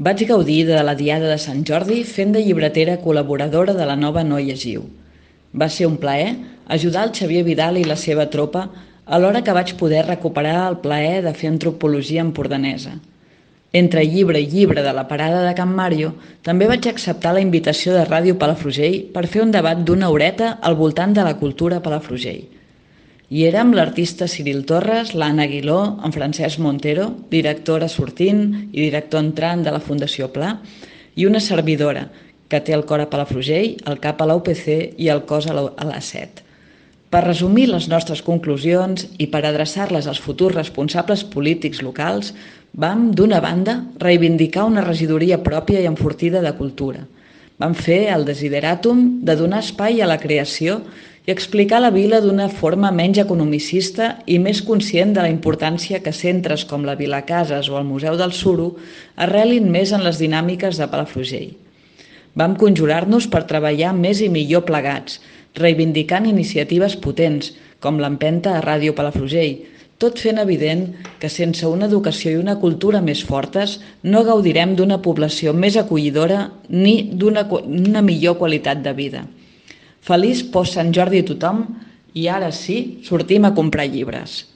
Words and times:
Vaig 0.00 0.22
gaudir 0.24 0.62
de 0.64 0.78
la 0.80 0.94
Diada 0.96 1.26
de 1.28 1.36
Sant 1.36 1.58
Jordi 1.68 1.98
fent 2.08 2.30
de 2.32 2.40
llibretera 2.40 2.94
col·laboradora 3.02 3.74
de 3.76 3.84
la 3.84 3.96
nova 4.00 4.22
No 4.24 4.38
Llegiu. 4.40 4.86
Va 5.52 5.66
ser 5.68 5.88
un 5.90 5.98
plaer 6.00 6.30
ajudar 6.76 7.02
el 7.04 7.10
Xavier 7.18 7.42
Vidal 7.44 7.76
i 7.76 7.82
la 7.84 7.98
seva 8.00 8.24
tropa 8.32 8.62
alhora 9.04 9.42
que 9.44 9.52
vaig 9.52 9.74
poder 9.82 10.06
recuperar 10.06 10.54
el 10.70 10.78
plaer 10.86 11.18
de 11.26 11.34
fer 11.36 11.50
antropologia 11.52 12.24
empordanesa. 12.24 12.94
Entre 13.82 14.06
llibre 14.06 14.40
i 14.40 14.48
llibre 14.48 14.80
de 14.80 14.94
la 14.96 15.04
parada 15.10 15.42
de 15.44 15.52
Can 15.58 15.76
Mario, 15.82 16.14
també 16.48 16.70
vaig 16.70 16.88
acceptar 16.88 17.34
la 17.36 17.44
invitació 17.44 17.92
de 17.92 18.06
Ràdio 18.08 18.38
Palafrugell 18.40 19.02
per 19.12 19.26
fer 19.26 19.44
un 19.44 19.52
debat 19.52 19.84
d'una 19.84 20.08
horeta 20.08 20.54
al 20.62 20.80
voltant 20.80 21.12
de 21.12 21.28
la 21.28 21.36
cultura 21.44 21.82
Palafrugell. 21.84 22.46
I 23.30 23.44
érem 23.46 23.68
l'artista 23.70 24.26
Ciril 24.26 24.64
Torres, 24.66 25.12
l'Anna 25.14 25.44
Aguiló, 25.46 25.78
en 26.02 26.10
Francesc 26.10 26.58
Montero, 26.58 27.04
directora 27.30 27.86
sortint 27.86 28.40
i 28.72 28.80
director 28.80 29.22
entrant 29.22 29.62
de 29.62 29.70
la 29.70 29.78
Fundació 29.78 30.32
Pla, 30.34 30.56
i 31.14 31.28
una 31.28 31.38
servidora, 31.38 32.08
que 32.50 32.58
té 32.58 32.74
el 32.74 32.82
cor 32.90 33.04
a 33.04 33.06
Palafrugell, 33.12 33.76
el 33.86 34.00
cap 34.02 34.18
a 34.18 34.26
la 34.26 34.34
UPC 34.34 34.98
i 34.98 35.12
el 35.14 35.22
cos 35.30 35.46
a 35.46 35.54
la, 35.54 35.62
a 35.78 35.86
la 35.86 36.00
SET. 36.02 36.42
Per 37.10 37.22
resumir 37.22 37.68
les 37.70 37.86
nostres 37.90 38.24
conclusions 38.26 39.06
i 39.22 39.30
per 39.30 39.44
adreçar-les 39.46 40.10
als 40.10 40.18
futurs 40.18 40.58
responsables 40.58 41.22
polítics 41.22 41.84
locals, 41.86 42.34
vam, 42.74 43.12
d'una 43.14 43.38
banda, 43.38 43.78
reivindicar 44.02 44.66
una 44.66 44.82
regidoria 44.82 45.38
pròpia 45.38 45.78
i 45.78 45.86
enfortida 45.86 46.42
de 46.42 46.56
cultura. 46.58 47.06
Vam 47.60 47.74
fer 47.76 48.06
el 48.08 48.24
desideràtum 48.24 49.20
de 49.28 49.34
donar 49.36 49.60
espai 49.60 50.00
a 50.00 50.06
la 50.08 50.16
creació 50.20 50.78
i 51.26 51.32
explicar 51.32 51.82
la 51.82 51.90
vila 51.92 52.22
d'una 52.24 52.46
forma 52.48 52.88
menys 52.90 53.18
economicista 53.20 54.14
i 54.24 54.38
més 54.40 54.62
conscient 54.64 55.12
de 55.12 55.20
la 55.20 55.32
importància 55.32 56.00
que 56.00 56.14
centres 56.16 56.64
com 56.70 56.86
la 56.88 56.96
Vila 56.96 57.20
Cases 57.28 57.68
o 57.68 57.76
el 57.76 57.84
Museu 57.84 58.16
del 58.16 58.32
Suro 58.32 58.70
arrelin 59.26 59.68
més 59.74 59.92
en 59.92 60.06
les 60.06 60.16
dinàmiques 60.22 60.80
de 60.80 60.88
Palafrugell. 60.88 61.52
Vam 62.40 62.56
conjurar-nos 62.56 63.28
per 63.28 63.44
treballar 63.50 63.92
més 63.92 64.22
i 64.24 64.30
millor 64.32 64.64
plegats, 64.64 65.20
reivindicant 65.60 66.30
iniciatives 66.30 66.96
potents, 66.96 67.52
com 67.80 68.00
l'empenta 68.00 68.56
a 68.56 68.64
Ràdio 68.64 68.96
Palafrugell, 68.96 69.60
tot 70.00 70.20
fent 70.22 70.40
evident 70.40 70.86
que 71.20 71.28
sense 71.28 71.68
una 71.68 71.86
educació 71.90 72.32
i 72.32 72.40
una 72.40 72.56
cultura 72.62 73.02
més 73.04 73.20
fortes 73.28 73.76
no 74.02 74.24
gaudirem 74.24 74.72
d'una 74.76 75.00
població 75.04 75.52
més 75.52 75.76
acollidora 75.76 76.46
ni 76.72 76.94
d'una 77.12 77.44
una 77.50 78.00
millor 78.06 78.38
qualitat 78.40 78.80
de 78.86 78.94
vida. 78.96 79.26
Feliç 80.00 80.46
post 80.54 80.78
Sant 80.78 80.94
Jordi 80.96 81.20
a 81.20 81.26
tothom 81.28 81.66
i 82.16 82.26
ara 82.32 82.48
sí, 82.50 83.02
sortim 83.04 83.44
a 83.44 83.52
comprar 83.54 83.86
llibres. 83.92 84.46